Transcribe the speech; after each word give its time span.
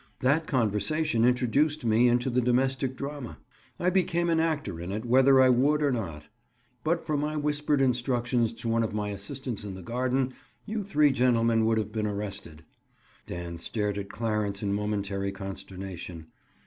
That 0.21 0.47
conversation 0.47 1.23
introduced 1.23 1.85
me 1.85 2.09
into 2.09 2.31
the 2.31 2.41
domestic 2.41 2.95
drama. 2.97 3.37
I 3.79 3.91
became 3.91 4.31
an 4.31 4.39
actor 4.39 4.81
in 4.81 4.91
it 4.91 5.05
whether 5.05 5.39
I 5.39 5.49
would 5.49 5.83
or 5.83 5.91
not. 5.91 6.27
But 6.83 7.05
for 7.05 7.15
my 7.15 7.37
whispered 7.37 7.83
instructions 7.83 8.51
to 8.53 8.67
one 8.67 8.81
of 8.81 8.95
my 8.95 9.09
assistants 9.09 9.63
in 9.63 9.75
the 9.75 9.83
garden, 9.83 10.33
you 10.65 10.83
three 10.83 11.11
gentlemen 11.11 11.65
would 11.65 11.77
have 11.77 11.91
been 11.91 12.07
arrested." 12.07 12.63
Dan 13.27 13.59
stared 13.59 13.99
at 13.99 14.09
Clarence 14.09 14.63
in 14.63 14.73
momentary 14.73 15.31
consternation. 15.31 16.31